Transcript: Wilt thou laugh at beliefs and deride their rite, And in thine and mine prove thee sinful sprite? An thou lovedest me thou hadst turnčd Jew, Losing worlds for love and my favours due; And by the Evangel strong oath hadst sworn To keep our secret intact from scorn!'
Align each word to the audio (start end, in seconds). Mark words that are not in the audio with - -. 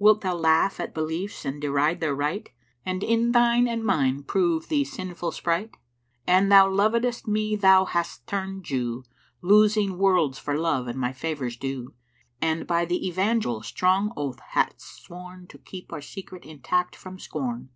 Wilt 0.00 0.22
thou 0.22 0.34
laugh 0.34 0.80
at 0.80 0.92
beliefs 0.92 1.44
and 1.44 1.62
deride 1.62 2.00
their 2.00 2.12
rite, 2.12 2.50
And 2.84 3.04
in 3.04 3.30
thine 3.30 3.68
and 3.68 3.84
mine 3.84 4.24
prove 4.24 4.66
thee 4.66 4.82
sinful 4.82 5.30
sprite? 5.30 5.76
An 6.26 6.48
thou 6.48 6.68
lovedest 6.68 7.28
me 7.28 7.54
thou 7.54 7.84
hadst 7.84 8.26
turnčd 8.26 8.62
Jew, 8.62 9.04
Losing 9.40 9.96
worlds 9.96 10.36
for 10.36 10.58
love 10.58 10.88
and 10.88 10.98
my 10.98 11.12
favours 11.12 11.56
due; 11.56 11.94
And 12.42 12.66
by 12.66 12.86
the 12.86 13.06
Evangel 13.06 13.62
strong 13.62 14.12
oath 14.16 14.40
hadst 14.50 15.04
sworn 15.04 15.46
To 15.46 15.58
keep 15.58 15.92
our 15.92 16.02
secret 16.02 16.42
intact 16.44 16.96
from 16.96 17.20
scorn!' 17.20 17.68